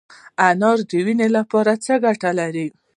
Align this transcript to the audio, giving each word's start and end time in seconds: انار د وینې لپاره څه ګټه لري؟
انار 0.47 0.77
د 0.89 0.91
وینې 1.05 1.27
لپاره 1.37 1.71
څه 1.85 1.93
ګټه 2.05 2.31
لري؟ 2.39 2.67